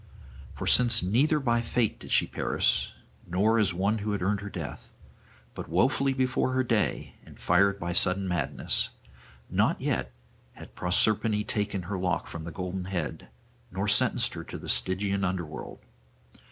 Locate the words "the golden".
12.45-12.85